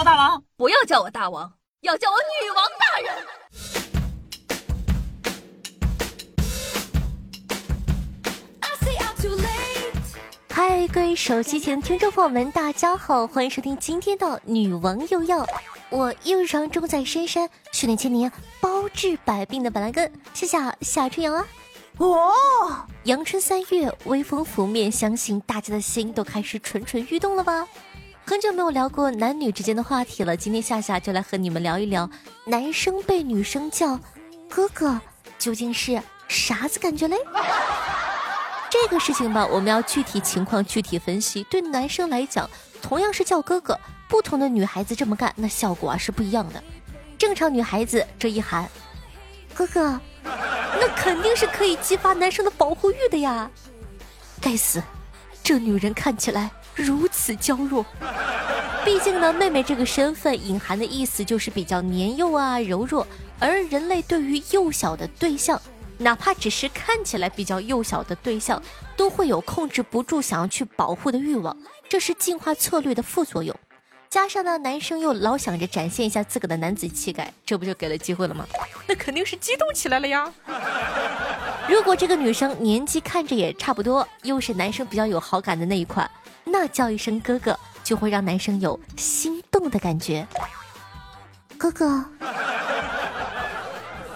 [0.00, 3.14] 我大王，不要叫我大王，要叫我女王大人。
[10.48, 15.44] 嗨，各位手机前听众朋友们，大家好，欢迎收听今天的《女王又要》，
[15.90, 21.46] 我又常种在深山训练千年，包治百病的板蓝根，谢谢夏春阳啊！
[21.98, 22.32] 哦，
[23.02, 27.68] 阳春三月，微风拂面，相信大家的心都开始蠢蠢欲动了吧？
[28.30, 32.08] 很久没有聊过男女之间的话题了，今天夏夏就来和你们聊一聊，
[32.44, 33.98] 男生被女生叫
[34.48, 35.00] 哥哥
[35.36, 37.16] 究竟是啥子感觉嘞？
[38.70, 41.42] 这个事情吧，我们要具体情况具体分析。
[41.50, 42.48] 对男生来讲，
[42.80, 43.76] 同样是叫哥哥，
[44.08, 46.62] 不同的女孩子这么干，那效果啊是不一样的。
[47.18, 48.70] 正常女孩子这一喊，
[49.52, 53.50] 哥哥，那肯定是可以激发男生的保护欲的呀。
[54.40, 54.80] 该死，
[55.42, 57.84] 这女人看起来如此娇弱。
[58.84, 63.06] 毕竟呢，妹妹这个身份隐含的意思就是比较年幼啊、柔弱，
[63.38, 65.60] 而人类对于幼小的对象。
[65.98, 68.60] 哪怕只是看起来比较幼小的对象，
[68.96, 71.54] 都会有控制不住想要去保护的欲望，
[71.90, 73.54] 这是进化策略的副作用。
[74.08, 78.46] 加上呢，男生又老想着展现一下自个的男子气概，这不就给了机会了吗？
[78.88, 80.32] 那肯定是激动起来了呀。
[81.68, 86.10] 如果这个女生年纪看着也差不多，又是男生比较有好感的那一款，
[86.44, 87.56] 那叫一声哥哥，
[87.90, 90.24] 就会让男生有心动的感觉。
[91.58, 92.04] 哥哥。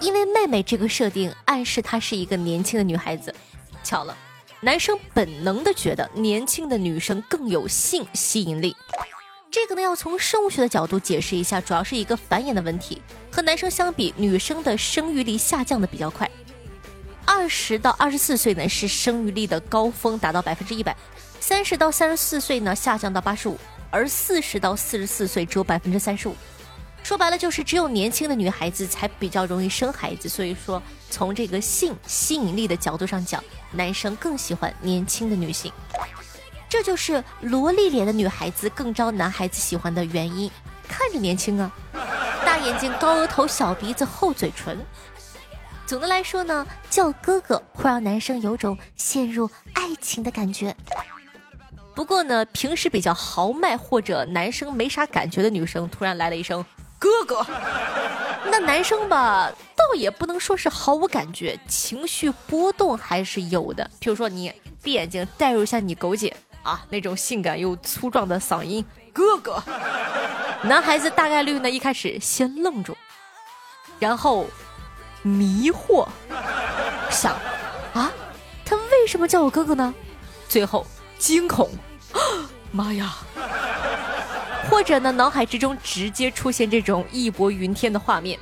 [0.00, 3.34] 因为妹妹这个设定暗示她是一个年轻的女孩子，
[3.82, 4.16] 巧了，
[4.60, 8.76] 男生本能的觉得年轻的女生更有性吸引力。
[9.50, 13.02] 这个呢要从生物学的角度解释一下，主要是一个繁衍的问题。
[13.28, 16.30] 和男生相比，女生的生育力下降的比较快。
[17.24, 20.94] 二十到二十四岁呢是生育力的高峰，达到百分之一百；
[21.46, 23.58] 三十到三十四岁呢下降到八十五，
[23.90, 26.34] 而四十到四十四岁只有百分之三十五。
[27.02, 35.70] 说白了就是只有年轻的女孩子才比较容易生孩子，所以说从这个性吸引力的角度上讲，男生更喜欢年轻的女性，
[36.66, 40.50] 这就是萝莉脸的女孩子更招男孩子喜欢的原因。
[40.88, 41.70] 看着年轻啊，
[42.46, 44.78] 大眼睛、高额头、小鼻子、厚嘴唇。
[45.84, 50.74] 总的来说呢，叫哥哥会让男生有种陷入爱情的感觉。
[51.94, 56.64] 不过呢，平时比较豪迈或者男生没啥感觉的女生，突然来了一声。
[56.98, 57.46] 哥哥，
[58.46, 63.88] 那男生吧，倒也不能说是毫无感觉，情绪波动还是有的。
[64.00, 64.52] 比如说，你
[64.82, 69.62] 闭眼睛代入一下你狗姐啊，那种性感又粗壮的嗓音，哥哥。
[70.62, 72.96] 男孩子大概率呢，一开始先愣住，
[73.98, 74.46] 然后
[75.20, 76.08] 迷惑，
[77.10, 77.34] 想
[77.92, 78.10] 啊，
[78.64, 79.92] 他为什么叫我哥哥呢？
[80.48, 80.86] 最后
[81.18, 81.70] 惊恐，
[82.70, 83.16] 妈呀！
[84.70, 88.38] 或者呢，脑海之中直接出现这种义薄云天的画面。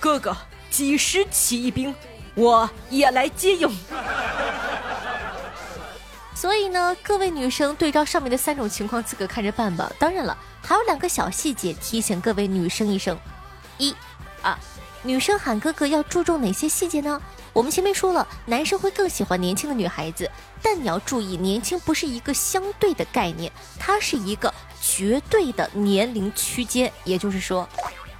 [0.00, 0.36] 哥哥，
[0.70, 1.94] 几时起义兵，
[2.34, 3.68] 我也来接应。
[6.34, 9.90] 所以呢，各位女生对照上面的三种情况，自个看着办吧。
[9.98, 13.18] 当然了，还有两个小细节提醒各位女生一声：
[13.76, 13.94] 一
[14.42, 14.56] 啊，
[15.02, 17.20] 女生喊哥哥要注重哪些细节呢？
[17.58, 20.30] 我们前面说了，男生会更喜欢年轻的女孩子，
[20.62, 26.88] 但你要注意，年轻不是一个相对的概念，它是一个绝对的年龄区间。
[27.02, 27.68] 也就是说，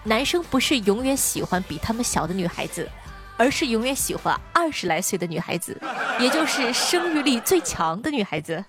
[0.03, 2.89] 男生不是永远喜欢比他们小的女孩子，
[3.37, 5.81] 而是永远喜欢二十来岁的女孩子，
[6.19, 8.65] 也就是生育力最强的女孩子。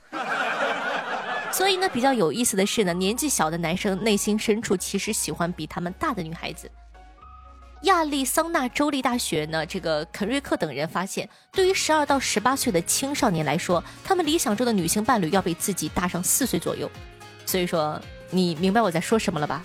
[1.52, 6.70] 所以呢，比较有意思的是呢，年纪小的男生内心深处其实喜欢比他们大的女孩子。
[7.84, 16.92] 亚利桑那州立大学呢，这个肯瑞克等人发现，对于十二到十八岁的青少年来说，他们理想中的女性伴侣要比自己大上四岁左右。
[17.46, 19.64] 所以说，你明白我在说什么了吧？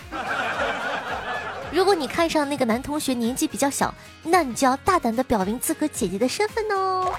[1.72, 3.92] 如果你看上那个男同学年纪比较小，
[4.22, 7.12] 那你就要大胆的表明自个姐姐的身份哦。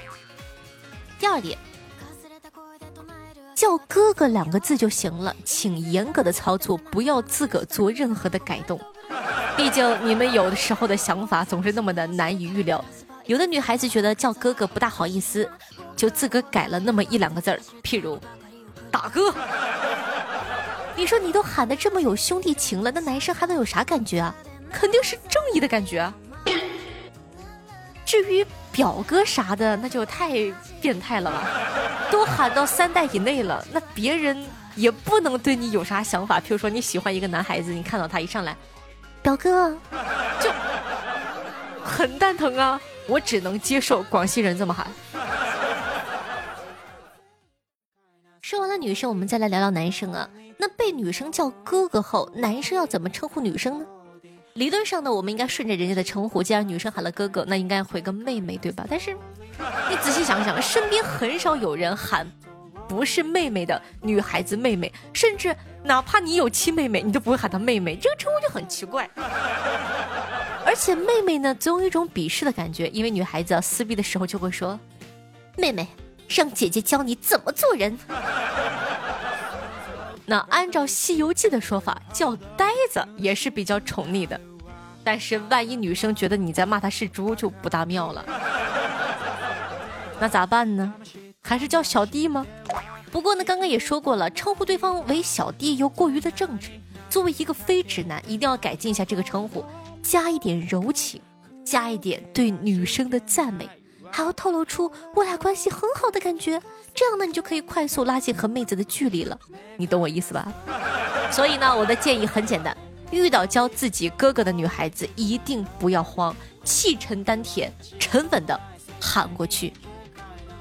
[1.18, 1.58] 第二点，
[3.54, 8.80] 叫哥哥两个字就行了，请严格的操作，不要自个做任何的改动。
[9.56, 12.84] 毕竟你们有的时候的想法总是那么的难以预料，
[13.24, 15.48] 有的女孩子觉得叫哥哥不大好意思，
[15.96, 18.20] 就自个改了那么一两个字儿，譬如
[18.92, 19.34] “大哥”。
[20.94, 24.34] 你说你都喊的这么有兄弟情了，那男生还能有啥感觉啊？
[24.70, 26.12] 肯定是正义的感觉。
[28.04, 30.30] 至于表哥啥的，那就太
[30.80, 31.48] 变态了吧？
[32.12, 36.38] 都喊到三代以内了，那别人也不能对你有啥想法。
[36.38, 38.56] 譬如说你喜欢一个男孩子，你看到他一上来。
[39.26, 39.76] 表哥，
[40.40, 40.52] 就
[41.82, 42.80] 很蛋疼啊！
[43.08, 44.86] 我只能接受广西人这么喊。
[48.40, 50.30] 说完了女生，我们再来聊聊男生啊。
[50.58, 53.86] 那被女生叫哥哥后，男生要怎么称呼女生呢？
[54.52, 58.86] 理论上呢，我们应该顺着人家的称呼，既然女生喊了哥哥，那应该回个妹妹，对吧？
[58.88, 59.12] 但是
[59.90, 62.24] 你仔细想想，身边很少有人喊
[62.88, 69.08] 不是妹妹的女孩子妹妹，甚至哪怕你有亲妹妹，你都不会喊她妹妹，这个称呼就很奇怪。
[70.64, 74.78] 而且妹妹呢，总有一种鄙视的感觉，因为女孩子撕逼的时候就会说
[75.56, 75.86] ：“妹妹，
[76.28, 77.98] 让姐姐教你怎么做人。”
[80.26, 84.40] 那按照《西游记》的说法，叫呆子也是比较宠溺的，
[85.04, 88.24] 但是万一女生觉得你在骂她是猪，就不大妙了。
[90.18, 90.94] 那咋办呢？
[91.42, 92.44] 还是叫小弟吗？
[93.16, 96.68] 不过呢，刚刚也说过了，称呼对方为小弟又过于的正直。
[97.08, 99.64] 作为一个非直男，一定要改进一下这个称呼，
[100.02, 101.18] 加一点柔情，
[101.64, 103.66] 加一点对女生的赞美。
[104.10, 106.60] 还要透露出我俩关系很好的感觉，
[106.94, 109.38] 这样呢，你就可以快速拉近和妹子的距离了。
[109.78, 110.52] 你懂我意思吧？
[111.32, 112.76] 所以呢，我的建议很简单：
[113.10, 118.60] 遇到教自己哥哥的女孩子，一定不要慌，气沉丹田，沉稳的
[119.00, 119.72] 喊过去，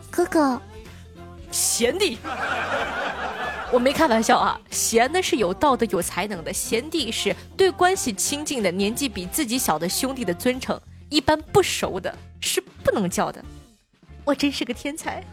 [0.09, 0.61] 哥哥，
[1.55, 2.17] 贤弟。
[3.71, 10.79] 我没开玩笑啊，贤呢是有道德、有才能的，贤弟是对关系亲近的、年纪比自己小的兄弟的尊称。
[11.09, 13.43] 一般不熟的是不能叫的，
[14.23, 15.23] 我真是个天才。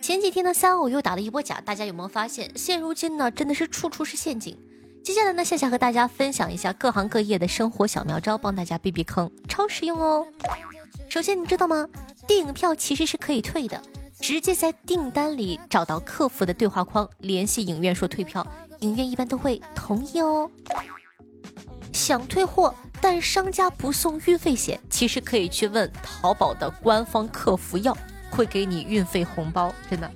[0.00, 2.50] 前几天呢，三五又打了一波假，大家有没有发现？
[2.56, 4.58] 现如今呢，真的是处处是陷阱。
[5.02, 10.26] 接下来呢，夏夏和大家分享一下各行各业的生活小妙招，帮大家避避坑，超实用哦。
[11.08, 11.86] 首先，你知道吗？
[12.26, 13.80] 电影票其实是可以退的，
[14.20, 18.44] 直接在订单里找到客服的对话框，联系影院说退票，
[18.80, 20.50] 影院一般都会同意哦。
[21.92, 27.96] 想退货，但商家不送运费险，其实可以去问淘宝的官方客服要，
[28.30, 30.10] 会给你运费红包，真的。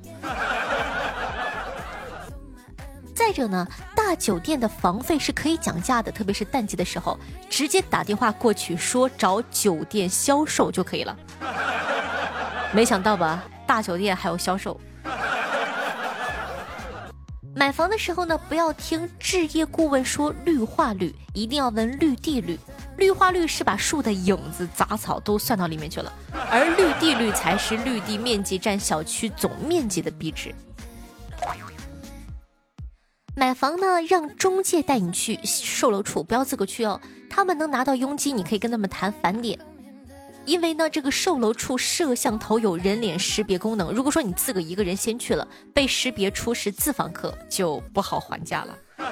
[3.18, 3.66] 再者呢，
[3.96, 7.18] 大酒店的房费是可以讲价的，特别是淡季的时候，
[7.50, 11.16] 直接打电话过去说找酒店销售就可以了。
[12.72, 14.80] 没想到吧，大酒店还有销售。
[17.56, 22.56] 买房的时候呢，不要听置业顾问说绿化率，一定要问绿地率。
[22.98, 26.12] 绿化率是把树的影子、杂草都算到里面去了，
[26.52, 30.54] 而绿地率才是绿地面积占小区总面积的比值。
[33.38, 37.00] 买房呢，让中介带你去售楼处，不要自个去哦。
[37.30, 39.56] 他们能拿到佣金，你可以跟他们谈返点。
[40.44, 48.76] 因为呢，这个售楼处摄像头有人脸识别功能，如果说你自个一个人先去了，被识别出是自访客，就不好还价了。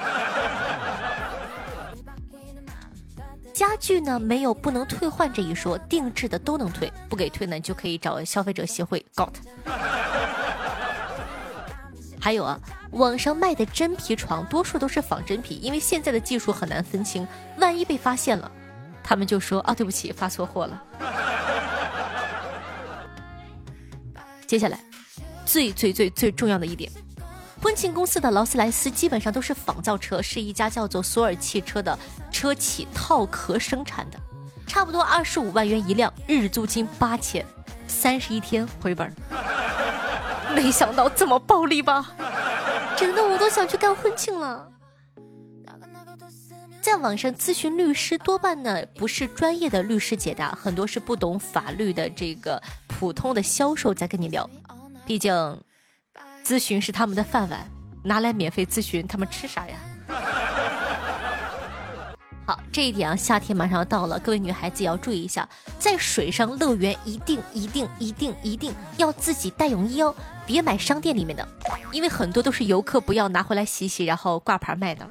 [3.53, 9.39] 家具呢，没有不能退换这一说，定制的都能退，不给退呢，就可以找消费者协会告他。
[12.27, 12.59] 还有啊，
[12.91, 17.25] 网上卖的真皮床，多数都是仿真皮，因为现在的技术很难分清，
[17.57, 18.51] 万一被发现了。
[19.01, 20.83] 他们就说啊，对不起，发错货了。
[24.45, 24.77] 接下来，
[25.45, 26.91] 最最最最重要的一点，
[27.63, 31.97] 婚庆公司的劳斯莱斯基本上都是仿造车，是一家叫做索尔汽车的
[32.29, 34.19] 车企套壳生产的，
[34.67, 37.45] 差不多二十五万元一辆，日租金八千，
[37.87, 39.15] 三十一天回本。
[40.55, 42.13] 没想到这么暴力吧？
[42.97, 44.71] 整的，我都想去干婚庆了。
[46.81, 54.49] 在网上咨询律师，多半呢不是专业的律师解答，很多是不懂法律的这个普通的销售在跟你聊。
[55.05, 55.33] 毕竟，
[56.43, 57.69] 咨询是他们的饭碗，
[58.03, 59.75] 拿来免费咨询，他们吃啥呀？
[62.47, 65.45] 好，这一点啊，夏天马上要到了，各位女孩子也要注意一下，
[65.77, 71.45] 在水上乐园一定一定一定一定要自己带泳衣哦，别买商店里面的，
[71.91, 75.05] 因为很多都是游客不要拿回来洗洗，然后挂牌卖的。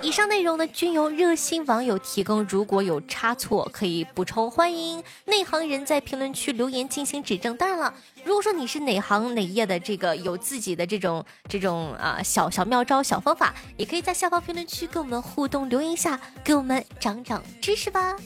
[0.00, 2.42] 以上内容呢，均由热心网友提供。
[2.44, 4.48] 如果有差错，可以补充。
[4.50, 7.56] 欢迎内行人在评论区留言进行指正。
[7.56, 7.92] 当然了，
[8.24, 18.16] 如果说你是哪行哪业的，这个有自己的这种这种啊小小妙招、小方法，也可以在下方评论区跟我们互动留言一下，给我们长长知识吧。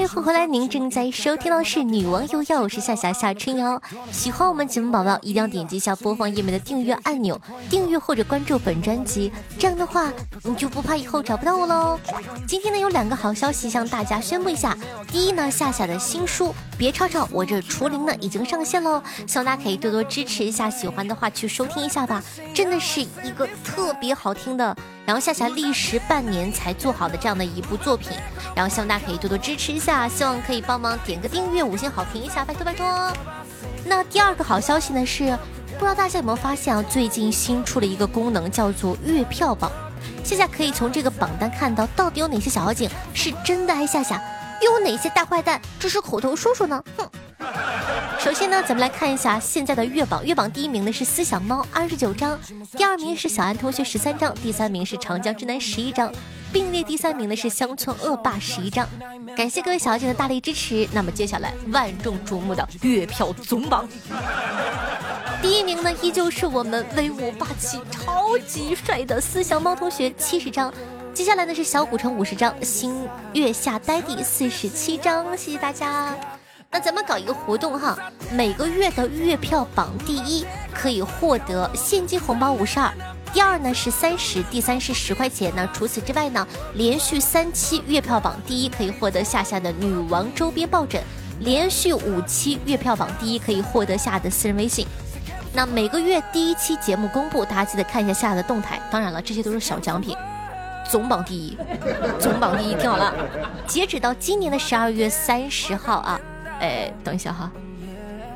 [0.00, 0.46] 迎回来！
[0.46, 3.80] 您正在收听到是女王有药，我是夏夏夏春瑶。
[4.10, 7.38] 喜欢我们节目宝宝，一定要点击一下播放页面的订阅按钮，
[7.68, 10.10] 订阅或者关注本专辑，这样的话
[10.42, 12.00] 你就不怕以后找不到我喽。
[12.46, 14.76] 今天呢有两个好消息向大家宣布一下，
[15.08, 16.46] 第一呢夏夏的新书
[16.78, 22.22] 《别吵吵，我这除灵》呢已经上线喽，希望大家可以多多支持一下，喜欢的话去收听一下吧，
[22.54, 24.74] 真的是一个特别好听的。
[25.06, 28.10] 然后夏夏历时半年才做好的这样的一部作品，
[28.54, 33.12] 然后希望大家可以多多支持一下下，希望可以帮忙点个订阅、五星好评一下，拜托拜托。
[33.84, 35.36] 那第二个好消息呢是，
[35.76, 39.68] 不知道大家有没有发现啊，最近新出了一个功能，叫做月票榜，
[40.22, 44.22] 现在可以从这个榜单看到到底有哪些小妖精是真的爱夏夏，
[44.62, 46.80] 又有哪些大坏蛋只是口头说说呢？
[46.96, 47.10] 哼。
[48.20, 50.24] 首先呢，咱们来看一下现在的月榜。
[50.24, 52.38] 月榜第一名的是思想猫二十九张，
[52.76, 56.12] 第二名是小安同学十三张，第三名是长江之南十一张，
[56.52, 58.88] 并列第三名的是乡村恶霸十一张。
[59.36, 60.88] 感谢各位小姐的大力支持。
[60.92, 63.88] 那么接下来万众瞩目的月票总榜，
[65.40, 70.72] 第一名呢依旧是我们威武霸气、超级帅的思想猫同学七十张，
[71.14, 76.14] 接下来呢是小古城五十张，新月下呆弟四十七张，谢谢大家。
[76.72, 77.98] 那咱们搞一个活动哈，
[78.32, 82.92] 每个月的月票榜第一可以获得现金红包五十二，
[83.32, 85.52] 第二呢是三十，第三是十块钱。
[85.54, 91.00] 那除此之外呢，连续三期月票榜第一可以获得夏夏的女王周边抱枕，
[91.40, 94.86] 连续五期月票榜第一可以获得夏的私人微信。
[95.52, 98.80] 那每个月第一期节目公布，大家记得看一下夏的动态。
[98.90, 100.16] 当然了，这些都是小奖品。
[100.90, 101.56] 总榜第一，
[102.18, 103.14] 总榜第一，听好了，
[103.66, 106.20] 截止到今年的十二月三十号啊。
[106.58, 107.50] 哎，等一下哈，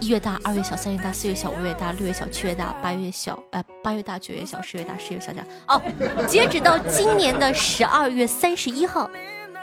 [0.00, 5.80] 一月大，二月小，三月大，四月小，五月大，六月小，七月大，八月小，哎，八月大，九月小，十月大，十月小加哦。
[6.26, 9.08] 截止到今年的十二月三十一号，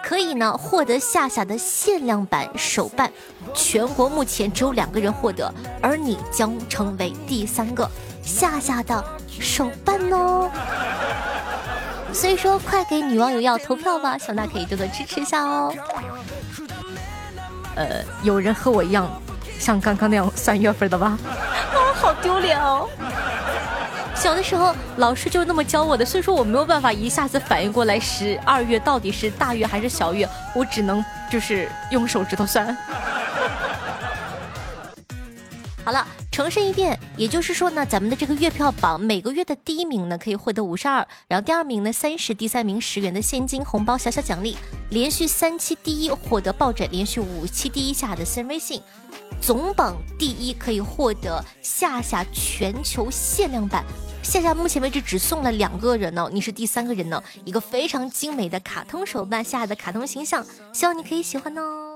[0.04, 3.12] 可以呢获得夏夏的限量版手办，
[3.54, 7.90] 全国目前只有两个人获得，而你将成为第三个
[8.24, 10.50] 夏夏的手办哦。
[12.14, 15.74] 所以说，快给女网友要投票吧，希望大家可以多多支持一下哦。
[17.76, 19.10] 呃，有人和我一样，
[19.62, 21.16] 像刚刚那样三月份的吧？
[21.24, 22.90] 啊， 好丢脸哦！
[24.16, 32.76] 小的时候老师就那么教我的，所以说我没有办法一下子反应过来十二月到底是大月还是小月，我只能就是用手指头算。
[35.86, 36.06] 好了。
[36.32, 44.56] 重申一遍，也就是说呢，咱们的这个月票榜每个月的第一名呢可以获得五十二，然后第二名呢三十，第三名十元的现金红包小小奖励，
[44.92, 48.82] 连续三期第一获得抱枕，连续五期第一下的私人微信，
[49.40, 53.86] 总榜第一可以获得夏夏全球限量版，
[54.24, 61.91] 夏夏目前为止只送了两个人呢，你是第三个人呢，一个非常精美的卡通手办，夏夏的卡通形象，希望你可以喜欢哦。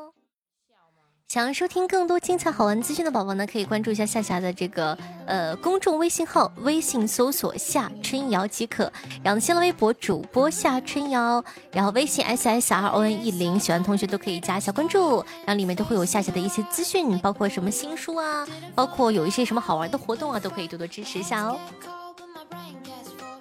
[1.27, 8.89] 想要收听更多精彩好玩资讯的宝宝呢，可以关注一下夏夏的这个呃公众微信号，微信搜索夏春瑶即可。
[9.23, 15.17] 然后新浪微博主播夏春瑶，然后微信 s s r o n e 零，喜欢同学都可以加一下关注。
[15.45, 21.57] 然后里面都会有夏夏的一些资讯，包括什么新书啊，包括有一些什么好玩的活动啊，都可以多多支持一下哦。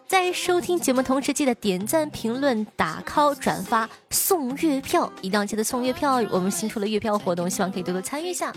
[0.07, 6.23] 在收听节目同时，记得点赞、评论、打 call、转发、送月票，一定要记得送月票。
[6.31, 8.53] 我们新出了月票活动，希望可以多多参与一下。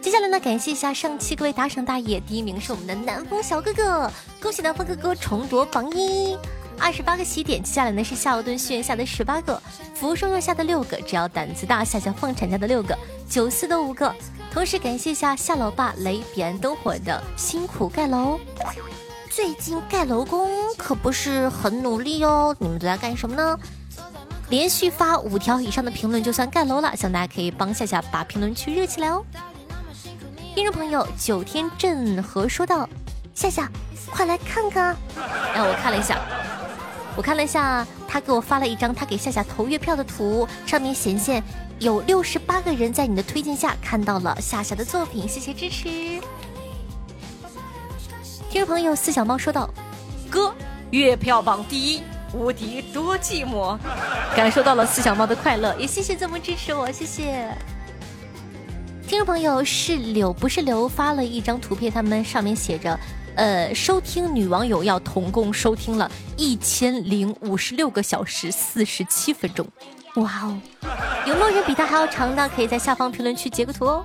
[0.00, 6.38] 接下来呢，感谢一下上期各位打赏大爷，第一名是我们的南风小哥哥，恭喜南风哥哥重夺榜一，
[6.78, 7.60] 二十八个喜点。
[7.60, 9.60] 接下来呢是夏侯惇续下的十八个，
[9.94, 12.96] 福寿又下的六个，只要胆子大，夏夏放产假的六个，
[13.28, 14.14] 九四的五个。
[14.52, 18.38] 同时感谢一下夏老爸雷彼岸灯火的辛苦盖楼。
[19.36, 23.58] 最近盖楼工可不是很努力哦，你们都在干什么呢？
[24.48, 29.22] 连续发五条以上的评论就算盖楼了，希望大家可以帮夏夏把评论区热起来哦。
[30.54, 32.88] 听众朋友九天镇河说道
[33.36, 33.70] ：“夏夏，
[34.10, 34.96] 快来看看！”
[35.54, 36.18] 然后我看了一下，
[37.14, 41.42] 我看了一下，他给我发了一张他给夏夏投月票的图，上面显现
[41.78, 46.22] 有六十八个人在你的推荐下看到了夏夏的作品，谢谢支持。
[48.48, 49.68] 听众朋友，四小猫说道
[50.30, 50.54] ：“哥，
[50.90, 53.76] 月票榜第一，无敌多寂寞。
[54.34, 57.52] ”感受到了四小猫的快乐，也谢谢这么支持我，谢谢。
[59.06, 62.98] 听众朋友是柳不是刘发了一张图片，他们上面写着
[63.36, 69.66] ：“呃，收听女网友要统共收听了一千零五十六个小时四十七分钟。”
[70.16, 70.58] 哇哦，
[71.26, 72.48] 有没有人比他还要长的？
[72.48, 74.04] 可以在下方评论区截个图哦。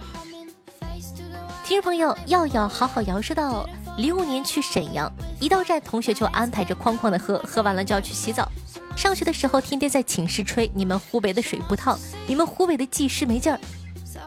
[1.63, 3.65] 听众朋友，耀耀好好摇说道。
[4.01, 8.51] 零五年去沈阳，一到站同学就安排着哐哐的喝，喝完了就要去洗澡。
[8.95, 13.59] 上学的时候天天在寝室吹你们湖北的水不烫，你们湖北的技师没劲儿。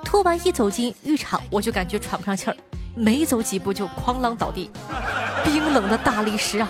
[0.04, 2.56] 突完一走进浴场，我就感觉喘不上气儿，
[2.94, 4.70] 没走几步就哐啷倒地，
[5.44, 6.68] 冰冷的大理石啊！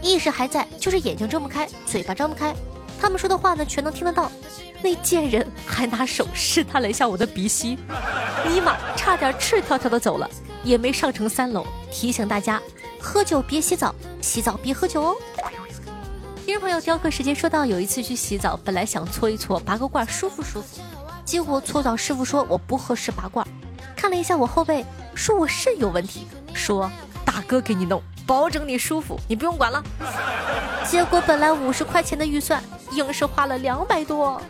[0.00, 2.54] 意识还在，就是眼睛睁不开，嘴巴张不开。
[2.98, 4.32] 他们说的话呢，全能听得到。
[4.80, 7.78] 那贱人还拿手试探了一下我的鼻息，
[8.48, 10.28] 尼玛，差点赤条条的走了，
[10.62, 11.66] 也没上成三楼。
[11.90, 12.60] 提醒大家，
[13.00, 15.16] 喝酒别洗澡，洗澡别喝酒哦。
[16.44, 20.80] 听众朋友，雕刻时间说到，有一次去洗澡，本来想搓一搓，拔个罐，舒服舒服。
[21.24, 23.46] 结果搓澡师傅说我不合适拔罐，
[23.94, 24.84] 看了一下我后背，
[25.14, 26.90] 说我肾有问题，说
[27.24, 28.02] 大哥给你弄。
[28.26, 29.82] 保证你舒服，你不用管了。
[30.86, 32.62] 结果本来五十块钱的预算，
[32.92, 34.40] 硬是花了两百多。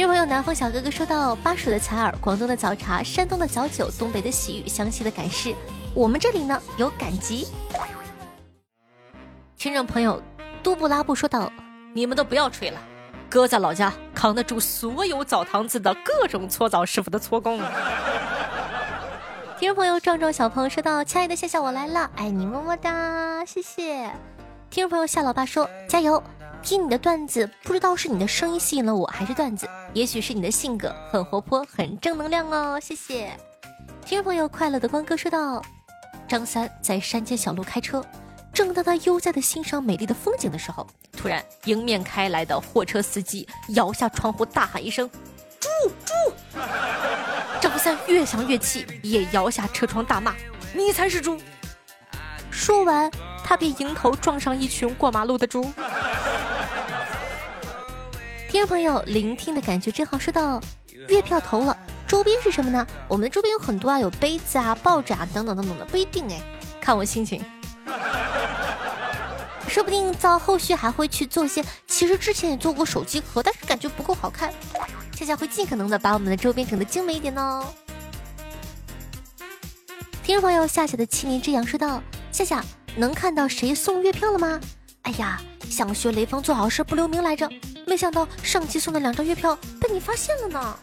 [0.00, 5.54] 听众朋友，南方小哥哥说到：巴蜀的采耳，广东的早茶，山东的早酒，东北的洗浴，湘西的赶尸，
[5.94, 7.46] 我们这里呢有赶集。
[9.58, 10.22] 听众朋友，
[10.62, 11.52] 杜布拉布说道：
[11.92, 12.80] 你们都不要吹了，
[13.28, 17.60] 哥在老家扛得住所有澡堂子的各种搓澡师傅的搓工。
[19.60, 24.10] 听众朋友，壮壮小朋友说道：“亲爱的夏夏，我来了，爱你么么哒，谢谢。”
[24.70, 26.22] 听众朋友夏老爸说：“加油，
[26.62, 33.30] 听你的段子，不知道是你的声音吸引了我，还是段子，也许是你的性格很活泼，很正能量哦，谢谢。”
[34.04, 35.62] 听众朋友快乐的光哥说道
[36.28, 38.04] ：“张三在山间小路开车，
[38.52, 45.08] 正当他悠哉的欣赏美丽的风景的时候，突然迎面开来的货车司机摇下窗户，大喊一声
[45.58, 45.68] ：‘猪
[46.04, 46.12] 猪！’”
[47.60, 50.34] 张三越想越气，也摇下车窗大骂
[50.74, 51.40] ：“你才是猪！”
[52.50, 53.10] 说完，
[53.44, 55.72] 他便迎头撞上一群过马路的猪。
[58.50, 60.18] 听众朋友，聆听的感觉真好。
[60.18, 60.60] 说到
[61.06, 62.84] 月票投了，周边是什么呢？
[63.06, 66.42] 我们的周边有很多啊，有杯子啊、抱枕啊等等等等的，不一定哎，
[66.80, 67.44] 看我心情。
[69.68, 74.52] 说不定到后续还会去做一些，其实之前也做过手机壳，但是感觉不够好看。
[75.14, 77.64] 夏夏会尽可能的把我们的周边整的精美一点哦。
[80.24, 82.02] 听众朋友，夏夏的七年之痒说道
[82.32, 82.64] ：“夏夏
[82.96, 84.60] 能看到谁送月票了吗？
[85.02, 87.48] 哎呀，想学雷锋做好事不留名来着，
[87.90, 90.78] 没想到上期送的两张月票被你发现了呢。”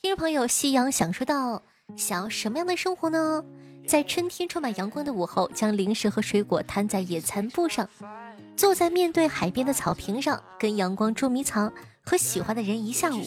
[0.00, 1.60] 听众朋友，夕阳想说道
[1.98, 3.42] ：“想要什么样的生活呢？”
[3.84, 7.88] 在春天充满阳光的午后，将零食和水果摊在野餐布上，
[8.56, 11.70] 坐在面对海边的草坪上，跟阳光捉迷藏，
[12.02, 13.20] 和喜欢的人一下午。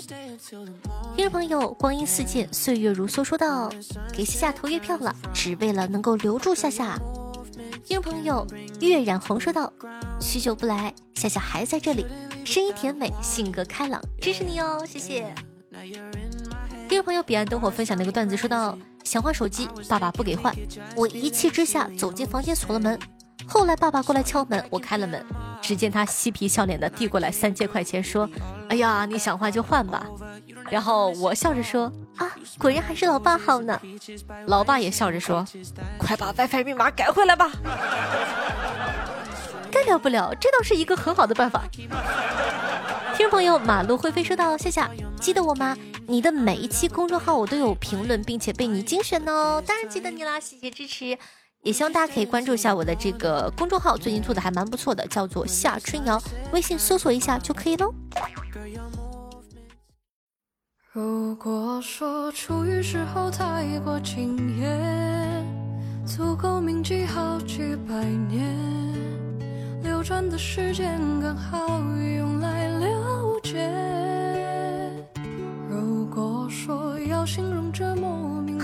[1.16, 3.70] 听众朋友，光阴似箭，岁月如梭，说道
[4.16, 6.98] ：“给夏夏投月票了，只为了能够留住夏夏。”
[7.88, 8.46] 听朋友，
[8.82, 9.72] 月染红说道
[10.20, 12.06] ：“许久不来，夏夏还在这里，
[12.44, 15.34] 声音甜美，性格开朗，支持你哦，谢谢。”
[16.90, 18.78] 听朋友，彼岸灯火分享那个段子说道。
[19.06, 20.54] 想换手机，爸爸不给换，
[20.98, 23.00] 我一气之下走进房间锁了门。
[23.46, 25.24] 后来爸爸过来敲门，我开了门，
[25.62, 28.30] 只见他嬉皮笑脸的递过来三千块钱，说
[28.70, 30.06] ：“哎呀，你想换就换吧。”
[30.70, 33.80] 然后我笑着说：“啊，果然还是老爸好呢。”
[34.48, 35.46] 老爸也笑着说
[35.98, 37.52] ：“快把 WiFi 密码改回来吧。
[39.72, 41.64] ”改了不了，这倒是一个很好的办法。
[41.72, 41.88] 听
[43.18, 44.90] 众朋友，马路会飞说道：“夏夏，
[45.22, 45.78] 记得我吗？
[46.08, 51.18] 你的每一期公众号我都有评论，并且被你精选哦，当然记得你啦，谢谢支持。
[51.64, 56.22] 也希望大家可以关注一下我的这个公众号，最近做的还蛮不错的，叫做夏春瑶，
[56.54, 57.94] 微信搜索一下就可以喽。
[60.94, 65.46] 如果说初遇时候太过惊艳，
[66.06, 68.56] 足够铭记好几百年，
[69.84, 71.68] 流转的时间刚好
[72.18, 73.17] 用来留。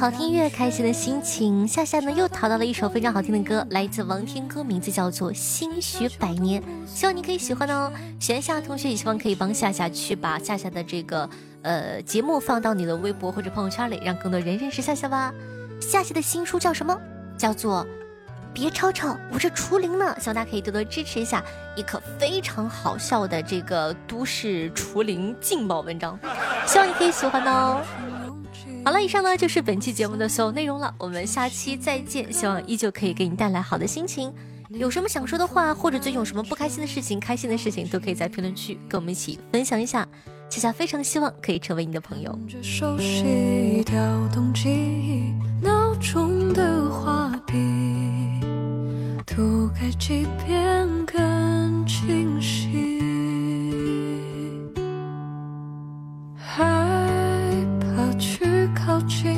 [0.04, 1.66] 好听音乐，开心的心情。
[1.66, 7.90] 夏夏呢又淘到了一首非常好听的歌，来自王天歌，名字叫做《兴许百年》，希望你可以喜欢哦。
[8.20, 11.30] 喜欢夏同学也希望可以帮夏夏去把夏夏的这个
[11.62, 15.34] 呃节目放到你的微博或者朋友圈里，让更多人认识夏夏吧。
[15.80, 17.00] 夏夏的新书叫什么？
[17.38, 17.88] 叫做。
[18.54, 21.42] 别吵吵，我是除灵呢，希望大家可以多多支持一下，
[21.78, 26.20] 一颗非常好笑的这个都市除灵劲爆文章，
[26.68, 27.82] 希望你可以喜欢哦。
[28.86, 34.34] 好了，以上呢就是本期节目的所有内容了，我们下期再见，希望依旧可以给你带来好的心情。
[34.70, 40.08] 有什么想说的话，或者最近有什么不开心的事情、开心的事情，都可以在评论区跟我们一起分享一下。
[40.50, 42.40] 夏夏非常希望可以成为你的朋友。
[49.26, 53.02] 涂改几遍更清晰。
[58.94, 59.33] 有趣